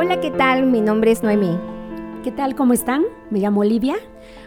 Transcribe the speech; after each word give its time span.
Hola, 0.00 0.20
¿qué 0.20 0.30
tal? 0.30 0.64
Mi 0.64 0.80
nombre 0.80 1.10
es 1.10 1.24
Noemí. 1.24 1.58
¿Qué 2.22 2.30
tal? 2.30 2.54
¿Cómo 2.54 2.72
están? 2.72 3.02
Me 3.30 3.40
llamo 3.40 3.62
Olivia. 3.62 3.96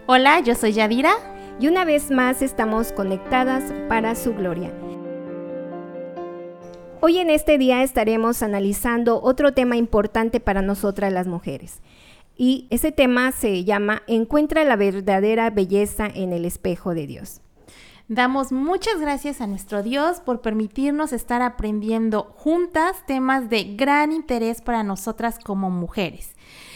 Hola, 0.06 0.40
yo 0.40 0.56
soy 0.56 0.72
Yadira. 0.72 1.12
Y 1.60 1.68
una 1.68 1.84
vez 1.84 2.10
más 2.10 2.42
estamos 2.42 2.94
conectadas 2.94 3.74
para 3.90 4.16
su 4.16 4.34
gloria. 4.34 4.72
Hoy 7.02 7.18
en 7.18 7.30
este 7.30 7.58
día 7.58 7.84
estaremos 7.84 8.44
analizando 8.44 9.22
otro 9.22 9.52
tema 9.52 9.76
importante 9.76 10.40
para 10.40 10.62
nosotras 10.62 11.12
las 11.12 11.28
mujeres. 11.28 11.82
Y 12.38 12.68
ese 12.70 12.94
tema 12.94 13.34
se 13.34 13.66
llama 13.66 14.04
Encuentra 14.08 14.64
la 14.64 14.78
verdadera 14.78 15.50
belleza 15.50 16.08
en 16.08 16.32
el 16.32 16.46
espejo 16.46 16.94
de 16.94 17.08
Dios. 17.08 17.42
Damos 18.08 18.52
muchas 18.52 19.00
gracias 19.00 19.42
a 19.42 19.48
nuestro 19.48 19.84
Dios 19.84 20.20
por 20.20 20.42
permitirnos 20.42 21.14
estar 21.14 21.42
aprendiendo 21.42 22.34
juntas 22.36 23.06
temas 23.06 23.50
de 23.50 23.76
gran 23.76 24.12
interés 24.12 24.62
para 24.62 24.84
nosotras 24.84 25.40
como 25.40 25.70
mujeres. 25.70 26.36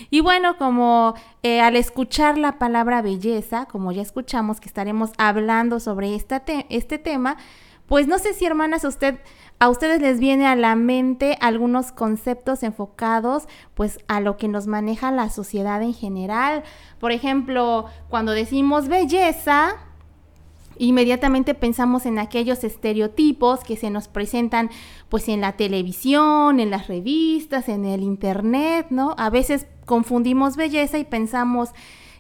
Y 0.10 0.22
bueno, 0.22 0.58
como 0.58 1.16
eh, 1.44 1.62
al 1.62 1.76
escuchar 1.76 2.38
la 2.38 2.58
palabra 2.60 3.02
belleza, 3.02 3.66
como 3.66 3.92
ya 3.92 4.02
escuchamos 4.02 4.60
que 4.60 4.68
estaremos 4.68 5.12
hablando 5.18 5.80
sobre 5.80 6.16
este 6.16 6.98
tema, 7.00 7.38
pues 7.88 8.08
no 8.08 8.18
sé 8.18 8.34
si 8.34 8.46
hermanas 8.46 8.84
usted 8.84 9.20
a 9.60 9.70
ustedes 9.70 10.02
les 10.02 10.20
viene 10.20 10.48
a 10.48 10.56
la 10.56 10.76
mente 10.76 11.38
algunos 11.40 11.92
conceptos 11.92 12.64
enfocados 12.64 13.48
pues 13.74 14.00
a 14.08 14.20
lo 14.20 14.38
que 14.38 14.48
nos 14.48 14.68
maneja 14.68 15.12
la 15.12 15.30
sociedad 15.30 15.82
en 15.82 15.94
general. 15.94 16.64
Por 17.00 17.12
ejemplo, 17.12 17.86
cuando 18.10 18.32
decimos 18.32 18.88
belleza, 18.88 19.76
Inmediatamente 20.78 21.54
pensamos 21.54 22.06
en 22.06 22.20
aquellos 22.20 22.64
estereotipos 22.64 23.62
que 23.62 23.78
se 23.78 23.90
nos 23.90 24.08
presentan 24.08 24.70
pues 25.10 25.30
en 25.30 25.42
la 25.42 25.54
televisión, 25.54 26.60
en 26.60 26.70
las 26.70 26.88
revistas, 26.88 27.70
en 27.70 27.86
el 27.86 28.02
internet, 28.02 28.88
¿no? 28.90 29.16
A 29.18 29.30
veces 29.30 29.68
confundimos 29.86 30.56
belleza 30.56 30.98
y 30.98 31.06
pensamos 31.06 31.70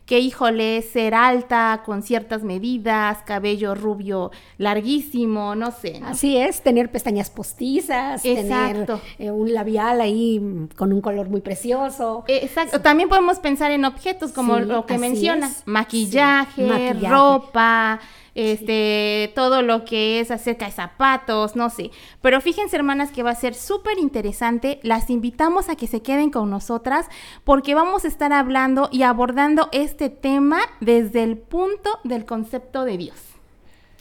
que 0.05 0.19
híjole, 0.19 0.81
ser 0.83 1.15
alta 1.15 1.81
con 1.83 2.03
ciertas 2.03 2.43
medidas, 2.43 3.23
cabello 3.25 3.73
rubio 3.73 4.31
larguísimo, 4.57 5.55
no 5.55 5.71
sé. 5.71 5.99
Así 6.05 6.37
es, 6.37 6.61
tener 6.61 6.91
pestañas 6.91 7.31
postizas, 7.31 8.21
tener 8.21 8.87
eh, 9.17 9.31
un 9.31 9.53
labial 9.53 10.01
ahí 10.01 10.39
con 10.75 10.93
un 10.93 11.01
color 11.01 11.29
muy 11.29 11.41
precioso. 11.41 12.23
Exacto, 12.27 12.81
también 12.81 13.09
podemos 13.09 13.39
pensar 13.39 13.71
en 13.71 13.83
objetos 13.83 14.31
como 14.31 14.59
lo 14.59 14.85
que 14.85 14.99
mencionas, 14.99 15.63
maquillaje, 15.65 16.93
ropa 16.93 17.99
este, 18.35 19.31
todo 19.33 19.61
lo 19.61 19.85
que 19.85 20.19
es 20.19 20.29
acerca 20.29 20.65
de 20.65 20.71
zapatos, 20.71 21.55
no 21.55 21.69
sé. 21.69 21.91
Pero 22.21 22.41
fíjense, 22.41 22.75
hermanas, 22.75 23.11
que 23.11 23.23
va 23.23 23.31
a 23.31 23.35
ser 23.35 23.55
súper 23.55 23.97
interesante. 23.97 24.79
Las 24.83 25.09
invitamos 25.09 25.69
a 25.69 25.75
que 25.75 25.87
se 25.87 26.01
queden 26.01 26.29
con 26.29 26.49
nosotras 26.49 27.07
porque 27.43 27.73
vamos 27.73 28.05
a 28.05 28.09
estar 28.09 28.33
hablando 28.33 28.89
y 28.91 29.03
abordando 29.03 29.69
este 29.71 30.09
tema 30.09 30.59
desde 30.81 31.23
el 31.23 31.37
punto 31.37 31.99
del 32.03 32.25
concepto 32.25 32.85
de 32.85 32.97
Dios. 32.97 33.21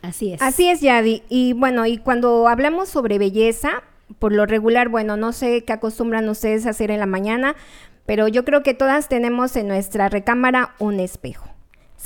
Así 0.03 0.33
es. 0.33 0.43
Así 0.43 0.69
es, 0.69 0.81
Yadi. 0.81 1.23
Y 1.29 1.55
bueno, 1.55 1.87
y 1.87 1.99
cuando 1.99 2.49
hablamos 2.49 2.89
sobre 2.89 3.19
belleza, 3.19 3.85
por 4.19 4.33
lo 4.33 4.47
regular, 4.47 4.89
bueno, 4.89 5.17
no 5.17 5.33
sé 5.33 5.65
qué 5.65 5.73
acostumbran 5.73 6.29
ustedes 6.29 6.67
a 6.67 6.71
hacer 6.71 6.91
en 6.91 7.01
la 7.01 7.07
mañana, 7.07 7.55
pero 8.05 8.29
yo 8.29 8.45
creo 8.45 8.63
que 8.63 8.75
todas 8.75 9.09
tenemos 9.09 9.57
en 9.57 9.69
nuestra 9.69 10.09
recámara 10.09 10.75
un 10.79 11.01
espejo. 11.01 11.54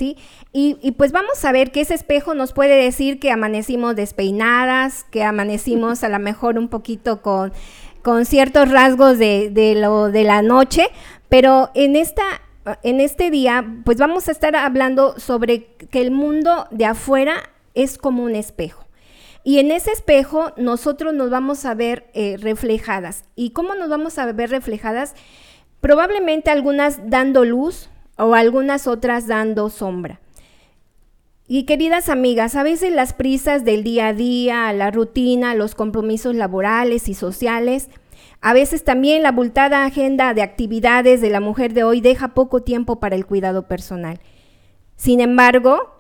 Y, 0.01 0.93
pues 0.97 1.13
vamos 1.13 1.45
a 1.45 1.53
ver 1.53 1.71
que 1.71 1.81
ese 1.81 1.95
espejo 1.95 2.35
nos 2.35 2.53
puede 2.53 2.77
decir 2.83 3.19
que 3.19 3.31
amanecimos 3.31 3.97
despeinadas, 3.97 5.05
que 5.11 5.23
amanecimos 5.23 6.05
a 6.05 6.09
lo 6.09 6.19
mejor 6.19 6.59
un 6.59 6.69
poquito 6.69 7.23
con, 7.23 7.53
con 8.03 8.25
ciertos 8.25 8.71
rasgos 8.71 9.19
de, 9.19 9.51
de, 9.51 9.75
lo 9.75 10.11
de 10.11 10.25
la 10.25 10.43
noche, 10.43 10.89
pero 11.29 11.71
en 11.75 11.97
esta 11.97 12.25
en 12.83 13.01
este 13.01 13.31
día, 13.31 13.65
pues 13.85 13.97
vamos 13.97 14.29
a 14.29 14.33
estar 14.33 14.55
hablando 14.55 15.19
sobre 15.19 15.65
que 15.65 16.03
el 16.03 16.11
mundo 16.11 16.67
de 16.71 16.85
afuera 16.85 17.51
es 17.75 17.97
como 17.97 18.23
un 18.25 18.35
espejo. 18.35 18.85
Y 19.45 19.61
en 19.61 19.71
ese 19.71 19.93
espejo 19.93 20.53
nosotros 20.57 21.15
nos 21.15 21.31
vamos 21.31 21.65
a 21.65 21.75
ver 21.75 22.11
eh, 22.13 22.37
reflejadas. 22.39 23.25
¿Y 23.35 23.51
cómo 23.51 23.75
nos 23.75 23.89
vamos 23.89 24.19
a 24.19 24.31
ver 24.33 24.51
reflejadas? 24.51 25.15
Probablemente 25.81 26.51
algunas 26.51 27.09
dando 27.09 27.45
luz, 27.45 27.89
o 28.19 28.35
algunas 28.35 28.87
otras 28.87 29.27
dando 29.27 29.71
sombra. 29.71 30.21
Y 31.47 31.65
queridas 31.65 32.11
amigas, 32.11 32.57
a 32.57 32.63
veces 32.63 32.93
las 32.93 33.15
prisas 33.15 33.65
del 33.65 33.83
día 33.83 34.09
a 34.09 34.13
día, 34.13 34.73
la 34.75 34.91
rutina, 34.91 35.55
los 35.55 35.75
compromisos 35.75 36.35
laborales 36.35 37.09
y 37.09 37.15
sociales, 37.15 37.89
a 38.41 38.53
veces 38.53 38.85
también 38.85 39.23
la 39.23 39.31
abultada 39.31 39.85
agenda 39.85 40.35
de 40.35 40.43
actividades 40.43 41.21
de 41.21 41.31
la 41.31 41.41
mujer 41.41 41.73
de 41.73 41.85
hoy 41.85 42.01
deja 42.01 42.35
poco 42.35 42.63
tiempo 42.63 43.01
para 43.01 43.17
el 43.17 43.25
cuidado 43.25 43.67
personal. 43.67 44.21
Sin 44.97 45.21
embargo, 45.21 45.98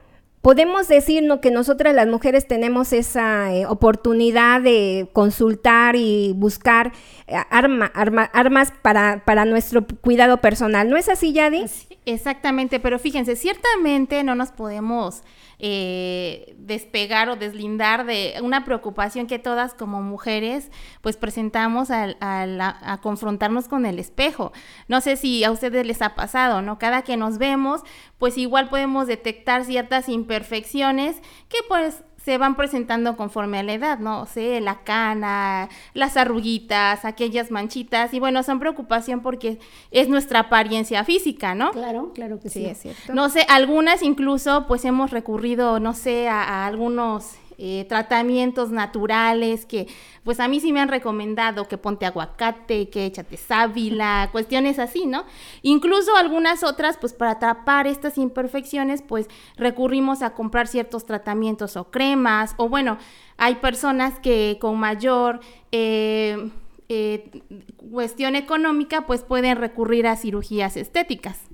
podemos 0.48 0.88
decirnos 0.88 1.40
que 1.40 1.50
nosotras 1.50 1.94
las 1.94 2.06
mujeres 2.06 2.48
tenemos 2.48 2.94
esa 2.94 3.52
eh, 3.52 3.66
oportunidad 3.66 4.62
de 4.62 5.10
consultar 5.12 5.94
y 5.94 6.32
buscar 6.34 6.92
eh, 7.26 7.36
armas 7.50 8.72
para, 8.80 9.22
para, 9.26 9.44
nuestro 9.44 9.86
cuidado 9.86 10.40
personal. 10.40 10.88
¿No 10.88 10.96
es 10.96 11.10
así, 11.10 11.34
Yadi? 11.34 11.66
exactamente, 12.06 12.80
pero 12.80 12.98
fíjense, 12.98 13.36
ciertamente 13.36 14.24
no 14.24 14.34
nos 14.34 14.50
podemos 14.50 15.22
eh, 15.58 16.54
despegar 16.58 17.28
o 17.28 17.36
deslindar 17.36 18.06
de 18.06 18.34
una 18.42 18.64
preocupación 18.64 19.26
que 19.26 19.38
todas 19.38 19.74
como 19.74 20.02
mujeres 20.02 20.70
pues 21.00 21.16
presentamos 21.16 21.90
al, 21.90 22.16
a 22.20 23.00
confrontarnos 23.02 23.68
con 23.68 23.86
el 23.86 23.98
espejo. 23.98 24.52
No 24.86 25.00
sé 25.00 25.16
si 25.16 25.44
a 25.44 25.50
ustedes 25.50 25.86
les 25.86 26.02
ha 26.02 26.14
pasado, 26.14 26.62
¿no? 26.62 26.78
Cada 26.78 27.02
que 27.02 27.16
nos 27.16 27.38
vemos, 27.38 27.82
pues 28.18 28.38
igual 28.38 28.68
podemos 28.68 29.06
detectar 29.06 29.64
ciertas 29.64 30.08
imperfecciones 30.08 31.16
que 31.48 31.58
pues 31.68 32.04
se 32.28 32.36
van 32.36 32.56
presentando 32.56 33.16
conforme 33.16 33.58
a 33.58 33.62
la 33.62 33.72
edad, 33.72 34.00
¿no? 34.00 34.20
O 34.20 34.26
sea, 34.26 34.60
la 34.60 34.80
cana, 34.80 35.70
las 35.94 36.18
arruguitas, 36.18 37.06
aquellas 37.06 37.50
manchitas, 37.50 38.12
y 38.12 38.20
bueno, 38.20 38.42
son 38.42 38.58
preocupación 38.60 39.22
porque 39.22 39.58
es 39.92 40.10
nuestra 40.10 40.40
apariencia 40.40 41.04
física, 41.04 41.54
¿no? 41.54 41.70
Claro, 41.70 42.12
claro 42.12 42.38
que 42.38 42.50
sí. 42.50 42.60
sí 42.60 42.66
es 42.66 42.82
cierto. 42.82 43.14
No 43.14 43.30
sé, 43.30 43.46
algunas 43.48 44.02
incluso 44.02 44.66
pues 44.68 44.84
hemos 44.84 45.10
recurrido, 45.10 45.80
no 45.80 45.94
sé, 45.94 46.28
a 46.28 46.66
algunos 46.66 47.38
eh, 47.58 47.84
tratamientos 47.88 48.70
naturales 48.70 49.66
que 49.66 49.88
pues 50.22 50.38
a 50.40 50.46
mí 50.48 50.60
sí 50.60 50.72
me 50.72 50.80
han 50.80 50.88
recomendado 50.88 51.66
que 51.66 51.76
ponte 51.76 52.06
aguacate, 52.06 52.88
que 52.88 53.06
échate 53.06 53.36
sábila, 53.36 54.28
cuestiones 54.32 54.78
así, 54.78 55.06
¿no? 55.06 55.24
Incluso 55.62 56.16
algunas 56.16 56.62
otras 56.62 56.96
pues 56.96 57.12
para 57.12 57.38
tapar 57.38 57.86
estas 57.86 58.16
imperfecciones 58.16 59.02
pues 59.02 59.26
recurrimos 59.56 60.22
a 60.22 60.34
comprar 60.34 60.68
ciertos 60.68 61.04
tratamientos 61.04 61.76
o 61.76 61.90
cremas 61.90 62.54
o 62.58 62.68
bueno, 62.68 62.98
hay 63.36 63.56
personas 63.56 64.18
que 64.20 64.58
con 64.60 64.78
mayor... 64.78 65.40
Eh, 65.72 66.50
eh, 66.90 67.42
cuestión 67.90 68.34
económica, 68.34 69.06
pues 69.06 69.22
pueden 69.22 69.58
recurrir 69.58 70.06
a 70.06 70.16
cirugías 70.16 70.74
estéticas. 70.78 71.47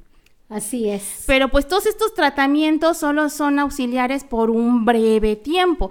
Así 0.49 0.89
es. 0.89 1.25
Pero 1.27 1.49
pues 1.49 1.67
todos 1.67 1.87
estos 1.87 2.15
tratamientos 2.15 2.99
solo 2.99 3.29
son 3.31 3.59
auxiliares 3.59 4.25
por 4.25 4.51
un 4.51 4.85
breve 4.85 5.37
tiempo. 5.37 5.91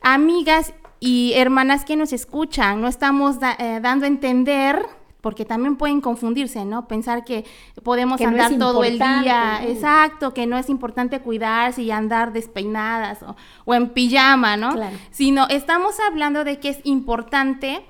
Amigas 0.00 0.74
y 0.98 1.32
hermanas 1.34 1.84
que 1.84 1.96
nos 1.96 2.12
escuchan, 2.12 2.80
no 2.80 2.88
estamos 2.88 3.36
eh, 3.58 3.80
dando 3.82 4.04
a 4.04 4.08
entender 4.08 4.86
porque 5.20 5.44
también 5.44 5.76
pueden 5.76 6.00
confundirse, 6.00 6.64
¿no? 6.64 6.88
Pensar 6.88 7.24
que 7.24 7.44
podemos 7.84 8.20
andar 8.20 8.58
todo 8.58 8.82
el 8.82 8.98
día, 8.98 9.60
exacto, 9.64 10.34
que 10.34 10.46
no 10.46 10.58
es 10.58 10.68
importante 10.68 11.20
cuidarse 11.20 11.82
y 11.82 11.92
andar 11.92 12.32
despeinadas 12.32 13.20
o, 13.64 13.74
en 13.74 13.90
pijama, 13.90 14.56
¿no? 14.56 14.74
Sino 15.12 15.46
estamos 15.48 15.94
hablando 16.00 16.42
de 16.42 16.58
que 16.58 16.70
es 16.70 16.80
importante 16.82 17.84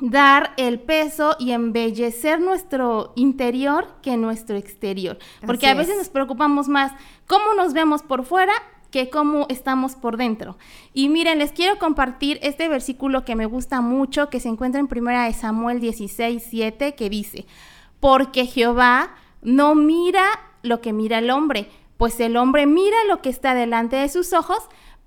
dar 0.00 0.54
el 0.56 0.80
peso 0.80 1.36
y 1.38 1.52
embellecer 1.52 2.40
nuestro 2.40 3.12
interior 3.16 3.88
que 4.02 4.16
nuestro 4.16 4.56
exterior. 4.56 5.18
Porque 5.46 5.68
a 5.68 5.74
veces 5.74 5.96
nos 5.96 6.08
preocupamos 6.08 6.68
más 6.68 6.92
cómo 7.26 7.54
nos 7.54 7.72
vemos 7.72 8.02
por 8.02 8.24
fuera 8.24 8.52
que 8.90 9.10
cómo 9.10 9.46
estamos 9.48 9.96
por 9.96 10.16
dentro. 10.16 10.56
Y 10.92 11.08
miren, 11.08 11.38
les 11.38 11.50
quiero 11.50 11.80
compartir 11.80 12.38
este 12.42 12.68
versículo 12.68 13.24
que 13.24 13.34
me 13.34 13.46
gusta 13.46 13.80
mucho, 13.80 14.30
que 14.30 14.38
se 14.38 14.48
encuentra 14.48 14.80
en 14.80 14.86
primera 14.86 15.24
de 15.24 15.32
Samuel 15.32 15.80
16, 15.80 16.40
7, 16.48 16.94
que 16.94 17.10
dice, 17.10 17.44
porque 17.98 18.46
Jehová 18.46 19.14
no 19.42 19.74
mira 19.74 20.24
lo 20.62 20.80
que 20.80 20.92
mira 20.92 21.18
el 21.18 21.30
hombre, 21.30 21.68
pues 21.96 22.20
el 22.20 22.36
hombre 22.36 22.66
mira 22.66 22.96
lo 23.08 23.20
que 23.20 23.30
está 23.30 23.54
delante 23.54 23.96
de 23.96 24.08
sus 24.08 24.32
ojos, 24.32 24.58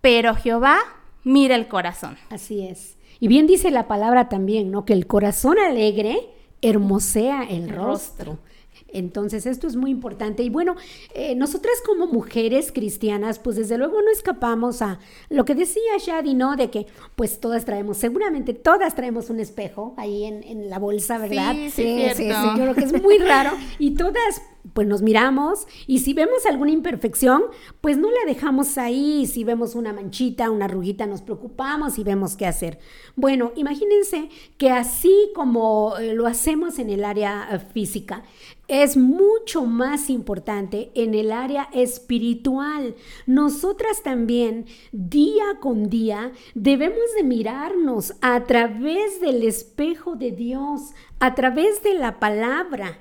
pero 0.01 0.36
Jehová 0.36 0.80
mira 1.24 1.56
el 1.56 1.69
corazón. 1.69 2.18
Así 2.30 2.68
es. 2.68 2.96
Y 3.19 3.27
bien 3.27 3.47
dice 3.47 3.71
la 3.71 3.87
palabra 3.87 4.29
también, 4.29 4.71
¿no? 4.71 4.85
Que 4.85 4.93
el 4.93 5.07
corazón 5.07 5.57
alegre 5.59 6.29
hermosea 6.61 7.43
el, 7.43 7.69
rostro. 7.69 8.39
Entonces, 8.89 9.45
esto 9.45 9.67
es 9.67 9.75
muy 9.75 9.91
importante. 9.91 10.43
Y 10.43 10.49
bueno, 10.49 10.75
eh, 11.13 11.35
nosotras 11.35 11.75
como 11.85 12.07
mujeres 12.07 12.71
cristianas, 12.71 13.39
pues 13.39 13.55
desde 13.55 13.77
luego 13.77 14.01
no 14.01 14.09
escapamos 14.11 14.81
a 14.81 14.99
lo 15.29 15.45
que 15.45 15.55
decía 15.55 15.97
Shadi, 15.99 16.33
¿no? 16.33 16.55
De 16.55 16.69
que 16.69 16.87
pues 17.15 17.39
todas 17.39 17.65
traemos, 17.65 17.97
seguramente 17.97 18.53
todas 18.53 18.95
traemos 18.95 19.29
un 19.29 19.39
espejo 19.39 19.93
ahí 19.97 20.23
en, 20.23 20.43
en 20.43 20.69
la 20.69 20.79
bolsa, 20.79 21.17
¿verdad? 21.17 21.53
Sí, 21.53 21.69
sí, 21.69 22.07
sí, 22.15 22.15
sí, 22.15 22.27
Yo 22.29 22.53
creo 22.53 22.75
que 22.75 22.85
es 22.85 23.01
muy 23.01 23.17
raro. 23.17 23.51
Y 23.79 23.91
todas 23.91 24.41
pues 24.73 24.87
nos 24.87 25.01
miramos 25.01 25.67
y 25.85 25.99
si 25.99 26.13
vemos 26.13 26.45
alguna 26.45 26.71
imperfección, 26.71 27.43
pues 27.81 27.97
no 27.97 28.09
la 28.09 28.25
dejamos 28.25 28.77
ahí. 28.77 29.25
Si 29.25 29.43
vemos 29.43 29.75
una 29.75 29.93
manchita, 29.93 30.51
una 30.51 30.65
arruguita, 30.65 31.05
nos 31.05 31.21
preocupamos 31.21 31.97
y 31.97 32.03
vemos 32.03 32.35
qué 32.35 32.45
hacer. 32.45 32.79
Bueno, 33.15 33.51
imagínense 33.55 34.29
que 34.57 34.69
así 34.69 35.31
como 35.35 35.97
eh, 35.97 36.13
lo 36.13 36.27
hacemos 36.27 36.79
en 36.79 36.89
el 36.89 37.03
área 37.03 37.47
eh, 37.51 37.59
física, 37.59 38.23
es 38.67 38.97
mucho 38.97 39.65
más 39.65 40.09
importante 40.09 40.91
en 40.93 41.13
el 41.13 41.31
área 41.31 41.69
espiritual. 41.71 42.95
Nosotras 43.25 44.03
también, 44.03 44.65
día 44.91 45.59
con 45.61 45.89
día, 45.89 46.31
debemos 46.53 47.15
de 47.15 47.23
mirarnos 47.23 48.13
a 48.21 48.43
través 48.43 49.21
del 49.21 49.43
espejo 49.43 50.15
de 50.15 50.31
Dios, 50.31 50.93
a 51.19 51.33
través 51.33 51.81
de 51.81 51.93
la 51.93 52.19
palabra. 52.19 52.99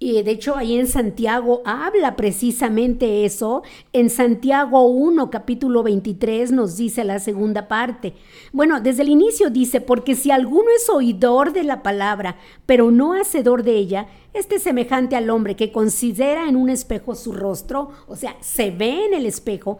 Y 0.00 0.22
de 0.22 0.30
hecho 0.30 0.56
ahí 0.56 0.78
en 0.78 0.86
Santiago 0.86 1.60
habla 1.64 2.14
precisamente 2.14 3.24
eso. 3.24 3.64
En 3.92 4.10
Santiago 4.10 4.86
1, 4.86 5.28
capítulo 5.28 5.82
23 5.82 6.52
nos 6.52 6.76
dice 6.76 7.02
la 7.02 7.18
segunda 7.18 7.66
parte. 7.66 8.14
Bueno, 8.52 8.80
desde 8.80 9.02
el 9.02 9.08
inicio 9.08 9.50
dice, 9.50 9.80
porque 9.80 10.14
si 10.14 10.30
alguno 10.30 10.68
es 10.76 10.88
oidor 10.88 11.52
de 11.52 11.64
la 11.64 11.82
palabra, 11.82 12.36
pero 12.64 12.92
no 12.92 13.12
hacedor 13.12 13.64
de 13.64 13.74
ella, 13.74 14.06
este 14.34 14.56
es 14.56 14.62
semejante 14.62 15.16
al 15.16 15.30
hombre 15.30 15.56
que 15.56 15.72
considera 15.72 16.48
en 16.48 16.54
un 16.54 16.70
espejo 16.70 17.16
su 17.16 17.32
rostro, 17.32 17.90
o 18.06 18.14
sea, 18.14 18.36
se 18.40 18.70
ve 18.70 19.04
en 19.04 19.14
el 19.14 19.26
espejo, 19.26 19.78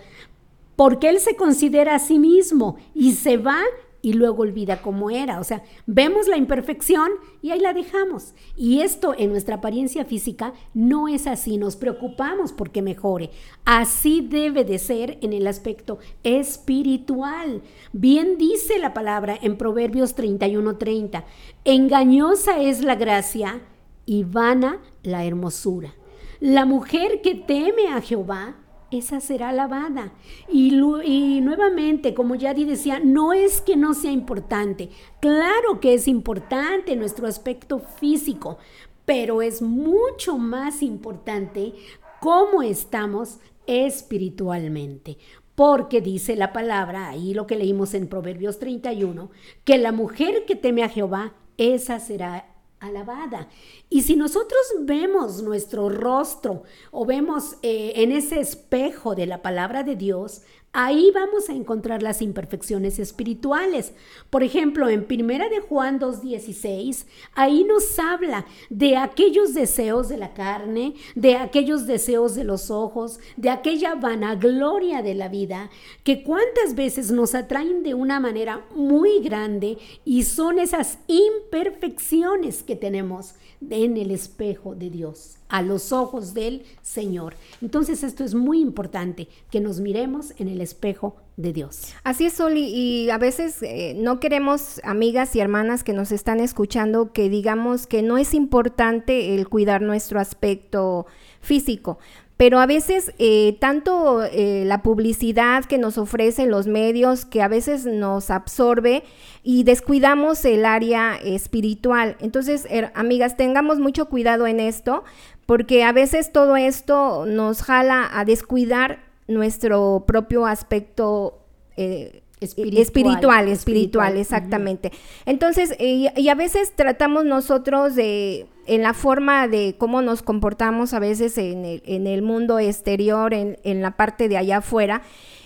porque 0.75 1.11
él 1.11 1.21
se 1.21 1.37
considera 1.37 1.95
a 1.95 2.01
sí 2.01 2.19
mismo 2.19 2.77
y 2.93 3.13
se 3.13 3.37
va 3.37 3.61
y 4.03 4.13
luego 4.13 4.43
olvida 4.43 4.83
cómo 4.83 5.11
era. 5.11 5.41
O 5.41 5.45
sea, 5.45 5.63
vemos 5.87 6.29
la 6.29 6.37
imperfección 6.37 7.11
y 7.43 7.51
ahí 7.51 7.61
la 7.61 7.73
dejamos. 7.73 8.35
Y 8.57 8.81
esto 8.81 9.15
en 9.17 9.31
nuestra 9.31 9.57
apariencia 9.57 10.05
física 10.05 10.53
no 10.75 11.09
es 11.09 11.27
así, 11.27 11.59
nos 11.59 11.77
preocupamos 11.77 12.53
porque 12.53 12.83
mejore. 12.83 13.31
Así 13.65 14.21
debe 14.21 14.65
de 14.65 14.79
ser 14.79 15.19
en 15.23 15.33
el 15.33 15.47
aspecto 15.47 15.99
espiritual. 16.23 17.63
Bien 17.93 18.39
dice 18.39 18.79
la 18.79 18.95
palabra 18.95 19.39
en 19.41 19.57
Proverbios 19.57 20.15
31:30, 20.15 21.25
engañosa 21.65 22.61
es 22.63 22.83
la 22.83 22.95
gracia 22.95 23.61
y 24.07 24.25
vana 24.25 24.81
la 25.03 25.25
hermosura. 25.25 25.95
La 26.41 26.65
mujer 26.65 27.21
que 27.21 27.35
teme 27.35 27.89
a 27.89 28.01
Jehová, 28.01 28.57
esa 28.91 29.21
será 29.21 29.51
alabada. 29.51 30.13
Y, 30.51 30.75
y, 31.05 31.41
nuevamente, 31.41 32.15
como 32.15 32.35
ya 32.35 32.55
decía, 32.55 33.01
no 33.03 33.33
es 33.33 33.61
que 33.61 33.77
no 33.77 33.95
sea 33.95 34.13
importante. 34.13 34.91
Claro 35.21 35.81
que 35.81 35.95
es 35.95 36.09
importante 36.09 36.97
nuestro 36.97 37.27
aspecto 37.27 37.79
físico, 37.79 38.59
pero 39.05 39.43
es 39.43 39.63
mucho 39.63 40.39
más 40.39 40.83
importante 40.83 41.75
cómo 42.21 42.63
estamos 42.63 43.39
espiritualmente. 43.67 45.19
Porque 45.55 46.01
dice 46.01 46.37
la 46.37 46.53
palabra, 46.53 47.09
ahí 47.09 47.35
lo 47.35 47.47
que 47.47 47.57
leímos 47.57 47.95
en 47.95 48.07
Proverbios 48.07 48.59
31, 48.59 49.31
que 49.65 49.79
la 49.79 49.93
mujer 49.93 50.45
que 50.47 50.55
teme 50.55 50.85
a 50.85 50.89
Jehová, 50.89 51.35
esa 51.57 51.99
será 51.99 52.48
alabada. 52.81 53.49
Y 53.91 54.03
si 54.03 54.17
nosotros 54.17 54.61
vemos 54.81 55.43
nuestro 55.43 55.89
rostro 55.89 56.63
o 56.91 57.05
vemos 57.05 57.57
eh, 57.63 57.93
en 57.97 58.13
ese 58.13 58.41
espejo 58.41 59.15
de 59.15 59.27
la 59.27 59.43
palabra 59.43 59.83
de 59.83 59.97
Dios, 59.97 60.43
Ahí 60.75 61.11
vamos 61.15 61.49
a 61.49 61.55
encontrar 61.55 62.03
las 62.03 62.21
imperfecciones 62.21 62.99
espirituales. 62.99 63.95
Por 64.29 64.43
ejemplo, 64.43 64.91
en 64.91 65.07
Primera 65.07 65.49
de 65.49 65.61
Juan 65.61 65.99
2:16, 65.99 67.07
ahí 67.35 67.65
nos 67.65 67.99
habla 67.99 68.45
de 68.69 68.99
aquellos 68.99 69.55
deseos 69.55 70.11
de 70.11 70.19
la 70.19 70.35
carne, 70.35 70.95
de 71.15 71.37
aquellos 71.37 71.87
deseos 71.87 72.35
de 72.35 72.45
los 72.45 72.71
ojos, 72.71 73.19
de 73.39 73.49
aquella 73.49 73.95
vanagloria 73.95 75.01
de 75.01 75.15
la 75.15 75.29
vida, 75.29 75.71
que 76.05 76.23
cuántas 76.23 76.75
veces 76.75 77.11
nos 77.11 77.35
atraen 77.35 77.83
de 77.83 77.95
una 77.95 78.21
manera 78.21 78.67
muy 78.75 79.21
grande 79.21 79.79
y 80.05 80.25
son 80.25 80.59
esas 80.59 80.99
imperfecciones 81.07 82.63
que 82.63 82.77
tenemos 82.77 83.35
en 83.71 83.97
el 83.97 84.11
espejo 84.11 84.75
de 84.75 84.91
Dios, 84.91 85.38
a 85.49 85.63
los 85.63 85.93
ojos 85.93 86.35
del 86.35 86.65
Señor. 86.83 87.35
Entonces 87.63 88.03
esto 88.03 88.25
es 88.25 88.35
muy 88.35 88.61
importante, 88.61 89.29
que 89.51 89.61
nos 89.61 89.81
miremos 89.81 90.35
en 90.39 90.49
el 90.49 90.61
espejo 90.61 91.17
de 91.39 91.53
Dios. 91.53 91.95
Así 92.03 92.27
es, 92.27 92.35
Soli, 92.35 92.65
y 92.65 93.11
a 93.11 93.19
veces 93.19 93.63
eh, 93.63 93.95
no 93.97 94.19
queremos, 94.19 94.81
amigas 94.83 95.35
y 95.37 95.41
hermanas 95.41 95.85
que 95.85 95.93
nos 95.93 96.11
están 96.11 96.41
escuchando, 96.41 97.13
que 97.13 97.31
digamos 97.31 97.87
que 97.87 98.03
no 98.03 98.19
es 98.19 98.35
importante 98.35 99.37
el 99.37 99.49
cuidar 99.49 99.81
nuestro 99.81 100.19
aspecto 100.19 101.07
físico, 101.41 101.99
pero 102.37 102.59
a 102.61 102.67
veces 102.67 103.13
eh, 103.19 103.57
tanto 103.61 104.25
eh, 104.25 104.65
la 104.67 104.83
publicidad 104.83 105.65
que 105.65 105.79
nos 105.79 105.97
ofrecen 105.97 106.51
los 106.51 106.67
medios, 106.67 107.25
que 107.25 107.43
a 107.43 107.49
veces 107.49 107.85
nos 107.87 108.31
absorbe 108.31 109.05
y 109.45 109.63
descuidamos 109.63 110.45
el 110.45 110.65
área 110.65 111.17
espiritual. 111.17 112.17
Entonces, 112.21 112.67
amigas, 112.95 113.37
tengamos 113.37 113.79
mucho 113.81 114.09
cuidado 114.09 114.47
en 114.47 114.61
esto, 114.61 115.05
porque 115.49 115.83
a 115.83 115.93
veces 115.93 116.31
todo 116.31 116.59
esto 116.59 117.25
nos 117.25 117.63
jala 117.63 118.07
a 118.13 118.27
descuidar 118.27 118.99
nuestro 119.29 120.05
propio 120.07 120.45
aspecto 120.45 121.39
eh, 121.79 122.23
espiritual, 122.43 123.49
espiritual, 123.49 124.19
exactamente. 124.19 124.93
Entonces, 125.25 125.75
y, 125.81 126.29
a 126.29 126.35
veces 126.35 126.77
tratamos 126.77 127.25
nosotros 127.25 127.95
de, 127.95 128.47
en 128.67 128.83
la 128.83 128.93
forma 128.93 129.49
de 129.49 129.75
cómo 129.79 130.03
nos 130.03 130.21
comportamos 130.21 130.93
a 130.93 130.99
veces 130.99 131.39
en 131.39 131.65
el, 131.65 131.83
en 131.87 132.07
el 132.07 132.21
mundo 132.21 132.59
exterior, 132.59 133.33
en, 133.33 133.57
en, 133.65 133.81
la 133.81 133.97
parte 133.97 134.29
de 134.29 134.37
allá 134.37 134.59
afuera, 134.59 135.01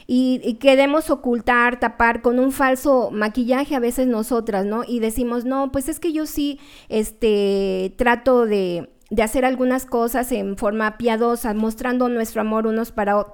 y, 0.08 0.54
queremos 0.54 1.10
ocultar, 1.10 1.78
tapar 1.78 2.22
con 2.22 2.40
un 2.40 2.50
falso 2.50 3.12
maquillaje 3.12 3.76
a 3.76 3.80
veces 3.80 4.08
nosotras, 4.08 4.66
¿no? 4.66 4.82
Y 4.84 4.98
decimos, 4.98 5.44
no, 5.44 5.70
pues 5.70 5.88
es 5.88 6.00
que 6.00 6.12
yo 6.12 6.26
sí, 6.26 6.58
este, 6.88 7.94
trato 7.96 8.46
de, 8.46 8.90
de 9.12 9.22
hacer 9.22 9.44
algunas 9.44 9.84
cosas 9.84 10.32
en 10.32 10.56
forma 10.56 10.96
piadosa, 10.96 11.52
mostrando 11.52 12.08
nuestro 12.08 12.40
amor 12.40 12.66
unos 12.66 12.92
para, 12.92 13.26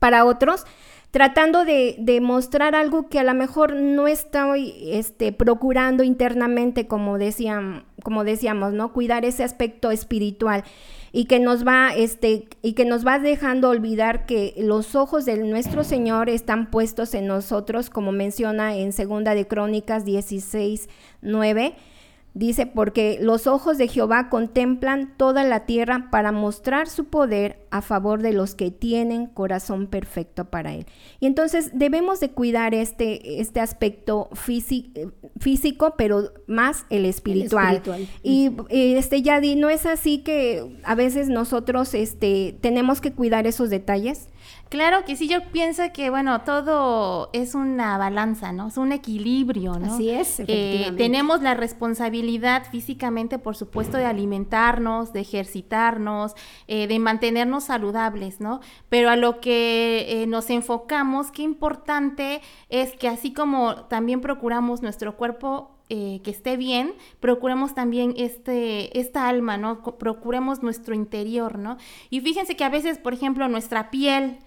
para 0.00 0.24
otros, 0.24 0.64
tratando 1.12 1.64
de, 1.64 1.94
de, 2.00 2.20
mostrar 2.20 2.74
algo 2.74 3.08
que 3.08 3.20
a 3.20 3.22
lo 3.22 3.32
mejor 3.32 3.76
no 3.76 4.08
estoy 4.08 4.74
este, 4.84 5.30
procurando 5.30 6.02
internamente, 6.02 6.88
como, 6.88 7.18
decían, 7.18 7.84
como 8.02 8.24
decíamos, 8.24 8.72
¿no? 8.72 8.92
Cuidar 8.92 9.24
ese 9.24 9.44
aspecto 9.44 9.92
espiritual 9.92 10.64
y 11.12 11.26
que 11.26 11.38
nos 11.38 11.64
va, 11.64 11.90
este, 11.94 12.48
y 12.60 12.72
que 12.72 12.84
nos 12.84 13.06
va 13.06 13.20
dejando 13.20 13.68
olvidar 13.68 14.26
que 14.26 14.54
los 14.58 14.96
ojos 14.96 15.24
de 15.24 15.36
nuestro 15.36 15.84
Señor 15.84 16.30
están 16.30 16.68
puestos 16.68 17.14
en 17.14 17.28
nosotros, 17.28 17.90
como 17.90 18.10
menciona 18.10 18.74
en 18.74 18.92
Segunda 18.92 19.36
de 19.36 19.46
Crónicas 19.46 20.04
16, 20.04 20.88
9 21.20 21.76
Dice, 22.34 22.64
porque 22.64 23.18
los 23.20 23.46
ojos 23.46 23.76
de 23.76 23.88
Jehová 23.88 24.30
contemplan 24.30 25.18
toda 25.18 25.44
la 25.44 25.66
tierra 25.66 26.08
para 26.10 26.32
mostrar 26.32 26.88
su 26.88 27.04
poder 27.04 27.66
a 27.70 27.82
favor 27.82 28.22
de 28.22 28.32
los 28.32 28.54
que 28.54 28.70
tienen 28.70 29.26
corazón 29.26 29.86
perfecto 29.86 30.46
para 30.46 30.72
él. 30.72 30.86
Y 31.20 31.26
entonces 31.26 31.72
debemos 31.74 32.20
de 32.20 32.30
cuidar 32.30 32.72
este, 32.72 33.40
este 33.42 33.60
aspecto 33.60 34.30
físico, 34.32 35.94
pero 35.98 36.32
más 36.46 36.86
el 36.88 37.04
espiritual. 37.04 37.82
Y 38.22 38.50
este 38.70 39.20
Yadi, 39.20 39.54
¿no 39.54 39.68
es 39.68 39.84
así 39.84 40.18
que 40.18 40.78
a 40.84 40.94
veces 40.94 41.28
nosotros 41.28 41.92
este, 41.92 42.56
tenemos 42.62 43.02
que 43.02 43.12
cuidar 43.12 43.46
esos 43.46 43.68
detalles? 43.68 44.28
Claro 44.72 45.04
que 45.04 45.16
sí, 45.16 45.28
yo 45.28 45.42
pienso 45.52 45.82
que, 45.92 46.08
bueno, 46.08 46.40
todo 46.44 47.28
es 47.34 47.54
una 47.54 47.98
balanza, 47.98 48.52
¿no? 48.52 48.68
Es 48.68 48.78
un 48.78 48.92
equilibrio, 48.92 49.78
¿no? 49.78 49.96
Así 49.96 50.08
es, 50.08 50.40
eh, 50.46 50.90
tenemos 50.96 51.42
la 51.42 51.52
responsabilidad 51.52 52.64
físicamente, 52.70 53.38
por 53.38 53.54
supuesto, 53.54 53.98
de 53.98 54.06
alimentarnos, 54.06 55.12
de 55.12 55.20
ejercitarnos, 55.20 56.32
eh, 56.68 56.86
de 56.86 56.98
mantenernos 56.98 57.64
saludables, 57.64 58.40
¿no? 58.40 58.60
Pero 58.88 59.10
a 59.10 59.16
lo 59.16 59.40
que 59.40 60.06
eh, 60.08 60.26
nos 60.26 60.48
enfocamos, 60.48 61.32
qué 61.32 61.42
importante 61.42 62.40
es 62.70 62.92
que 62.96 63.08
así 63.08 63.34
como 63.34 63.74
también 63.88 64.22
procuramos 64.22 64.80
nuestro 64.80 65.18
cuerpo 65.18 65.72
que 65.90 66.22
esté 66.24 66.56
bien, 66.56 66.94
procuremos 67.20 67.74
también 67.74 68.14
este, 68.16 68.98
esta 68.98 69.28
alma, 69.28 69.58
¿no? 69.58 69.82
Procuremos 69.82 70.62
nuestro 70.62 70.94
interior, 70.94 71.58
¿no? 71.58 71.76
Y 72.08 72.22
fíjense 72.22 72.56
que 72.56 72.64
a 72.64 72.70
veces, 72.70 72.96
por 72.96 73.12
ejemplo, 73.12 73.46
nuestra 73.48 73.90
piel, 73.90 74.38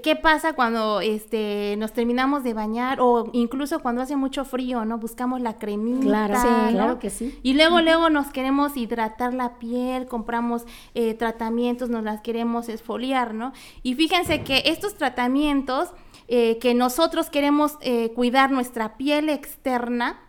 ¿Qué 0.00 0.16
pasa 0.16 0.54
cuando 0.54 1.00
este, 1.00 1.74
nos 1.78 1.92
terminamos 1.92 2.44
de 2.44 2.54
bañar 2.54 2.98
o 3.00 3.28
incluso 3.32 3.80
cuando 3.80 4.00
hace 4.02 4.16
mucho 4.16 4.44
frío, 4.44 4.84
¿no? 4.84 4.98
Buscamos 4.98 5.40
la 5.40 5.58
cremita. 5.58 6.00
Claro, 6.00 6.34
¿no? 6.34 6.70
claro 6.70 6.98
que 6.98 7.10
sí. 7.10 7.38
Y 7.42 7.54
luego, 7.54 7.80
luego 7.80 8.08
nos 8.08 8.28
queremos 8.28 8.76
hidratar 8.76 9.34
la 9.34 9.58
piel, 9.58 10.06
compramos 10.06 10.64
eh, 10.94 11.14
tratamientos, 11.14 11.90
nos 11.90 12.04
las 12.04 12.20
queremos 12.20 12.68
esfoliar, 12.68 13.34
¿no? 13.34 13.52
Y 13.82 13.94
fíjense 13.94 14.42
que 14.42 14.62
estos 14.66 14.94
tratamientos 14.94 15.90
eh, 16.28 16.58
que 16.58 16.72
nosotros 16.74 17.28
queremos 17.28 17.78
cuidar 18.14 18.50
nuestra 18.50 18.96
piel 18.96 19.28
externa, 19.28 20.20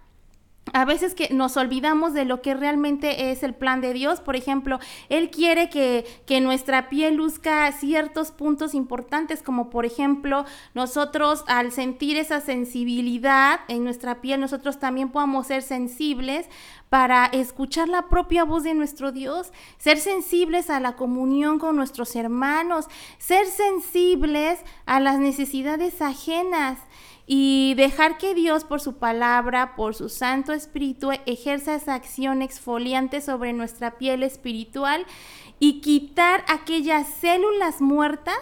a 0.71 0.85
veces 0.85 1.13
que 1.13 1.29
nos 1.29 1.57
olvidamos 1.57 2.13
de 2.13 2.23
lo 2.23 2.41
que 2.41 2.53
realmente 2.53 3.31
es 3.31 3.43
el 3.43 3.53
plan 3.53 3.81
de 3.81 3.93
Dios. 3.93 4.21
Por 4.21 4.35
ejemplo, 4.35 4.79
Él 5.09 5.29
quiere 5.29 5.69
que, 5.69 6.05
que, 6.25 6.39
nuestra 6.39 6.89
piel 6.89 7.15
luzca 7.15 7.71
ciertos 7.73 8.31
puntos 8.31 8.73
importantes, 8.73 9.43
como 9.43 9.69
por 9.69 9.85
ejemplo, 9.85 10.45
nosotros 10.73 11.43
al 11.47 11.71
sentir 11.71 12.17
esa 12.17 12.39
sensibilidad 12.39 13.59
en 13.67 13.83
nuestra 13.83 14.21
piel, 14.21 14.39
nosotros 14.39 14.79
también 14.79 15.09
podamos 15.09 15.47
ser 15.47 15.63
sensibles 15.63 16.47
para 16.89 17.25
escuchar 17.25 17.89
la 17.89 18.07
propia 18.07 18.43
voz 18.43 18.63
de 18.63 18.73
nuestro 18.73 19.11
Dios, 19.11 19.51
ser 19.77 19.97
sensibles 19.97 20.69
a 20.69 20.79
la 20.79 20.95
comunión 20.95 21.59
con 21.59 21.75
nuestros 21.75 22.15
hermanos, 22.15 22.87
ser 23.17 23.47
sensibles 23.47 24.59
a 24.85 24.99
las 24.99 25.19
necesidades 25.19 26.01
ajenas 26.01 26.77
y 27.25 27.73
dejar 27.75 28.17
que 28.17 28.33
Dios 28.33 28.63
por 28.65 28.81
su 28.81 28.95
palabra, 28.97 29.75
por 29.75 29.95
su 29.95 30.09
Santo 30.09 30.51
Espíritu, 30.51 31.11
ejerza 31.25 31.75
esa 31.75 31.95
acción 31.95 32.41
exfoliante 32.41 33.21
sobre 33.21 33.53
nuestra 33.53 33.97
piel 33.97 34.23
espiritual 34.23 35.05
y 35.59 35.79
quitar 35.79 36.43
aquellas 36.49 37.07
células 37.07 37.79
muertas 37.79 38.37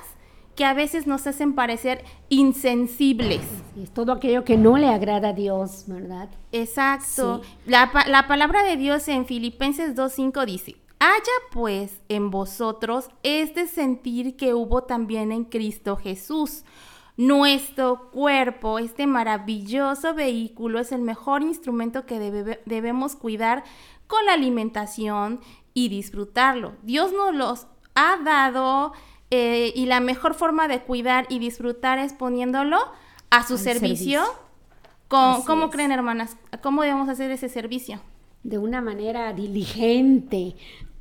que 0.55 0.65
a 0.65 0.73
veces 0.73 1.07
nos 1.07 1.27
hacen 1.27 1.53
parecer 1.53 2.03
insensibles. 2.29 3.41
Es 3.81 3.91
todo 3.91 4.11
aquello 4.11 4.43
que 4.43 4.57
no 4.57 4.77
le 4.77 4.87
agrada 4.87 5.29
a 5.29 5.33
Dios, 5.33 5.85
¿verdad? 5.87 6.29
Exacto. 6.51 7.41
La, 7.65 7.91
la 8.07 8.27
palabra 8.27 8.63
de 8.63 8.75
Dios 8.75 9.07
en 9.07 9.25
Filipenses 9.25 9.95
2.5 9.95 10.45
dice, 10.45 10.75
haya 10.99 11.21
pues 11.51 12.01
en 12.09 12.31
vosotros 12.31 13.09
este 13.23 13.67
sentir 13.67 14.35
que 14.35 14.53
hubo 14.53 14.83
también 14.83 15.31
en 15.31 15.45
Cristo 15.45 15.95
Jesús 15.95 16.63
nuestro 17.17 18.09
cuerpo, 18.11 18.79
este 18.79 19.07
maravilloso 19.07 20.13
vehículo, 20.13 20.79
es 20.79 20.91
el 20.91 21.01
mejor 21.01 21.41
instrumento 21.41 22.05
que 22.05 22.19
debemos 22.65 23.15
cuidar 23.15 23.63
con 24.07 24.25
la 24.25 24.33
alimentación 24.33 25.39
y 25.73 25.89
disfrutarlo. 25.89 26.73
Dios 26.83 27.13
nos 27.13 27.33
los 27.33 27.67
ha 27.95 28.17
dado 28.23 28.93
eh, 29.29 29.71
y 29.75 29.85
la 29.85 29.99
mejor 29.99 30.33
forma 30.33 30.67
de 30.67 30.81
cuidar 30.81 31.25
y 31.29 31.39
disfrutar 31.39 31.99
es 31.99 32.13
poniéndolo 32.13 32.77
a 33.29 33.47
su 33.47 33.57
servicio. 33.57 34.21
¿Cómo 35.07 35.69
creen, 35.69 35.91
hermanas? 35.91 36.37
¿Cómo 36.61 36.83
debemos 36.83 37.09
hacer 37.09 37.31
ese 37.31 37.49
servicio? 37.49 38.01
De 38.43 38.57
una 38.57 38.81
manera 38.81 39.33
diligente, 39.33 40.55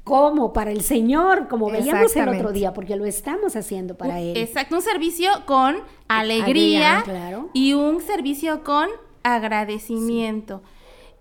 como 0.05 0.53
para 0.53 0.71
el 0.71 0.83
Señor, 0.83 1.49
como 1.49 1.71
veíamos 1.71 2.15
el 2.17 2.29
otro 2.29 2.53
día, 2.53 2.73
porque 2.73 2.97
lo 2.97 3.05
estamos 3.05 3.57
haciendo 3.57 3.97
para 3.97 4.21
Él. 4.21 4.37
Exacto, 4.37 4.77
un 4.77 4.83
servicio 4.83 5.31
con 5.47 5.77
alegría 6.09 7.05
y 7.53 7.75
un 7.75 8.01
servicio 8.01 8.65
con 8.65 8.89
agradecimiento. 9.23 10.63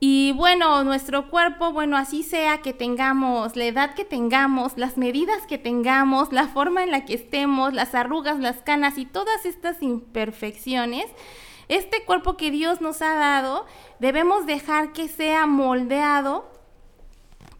Y 0.01 0.31
bueno, 0.31 0.85
nuestro 0.85 1.29
cuerpo, 1.29 1.73
bueno, 1.73 1.97
así 1.97 2.23
sea 2.23 2.61
que 2.61 2.71
tengamos 2.71 3.57
la 3.57 3.65
edad 3.65 3.93
que 3.95 4.05
tengamos, 4.05 4.77
las 4.77 4.97
medidas 4.97 5.45
que 5.45 5.57
tengamos, 5.57 6.31
la 6.31 6.47
forma 6.47 6.83
en 6.83 6.91
la 6.91 7.03
que 7.03 7.15
estemos, 7.15 7.73
las 7.73 7.93
arrugas, 7.93 8.39
las 8.39 8.61
canas 8.61 8.97
y 8.97 9.05
todas 9.05 9.45
estas 9.45 9.83
imperfecciones, 9.83 11.05
este 11.67 12.05
cuerpo 12.05 12.37
que 12.37 12.49
Dios 12.49 12.79
nos 12.79 13.01
ha 13.01 13.13
dado, 13.15 13.65
debemos 13.99 14.45
dejar 14.45 14.93
que 14.93 15.09
sea 15.09 15.45
moldeado 15.45 16.58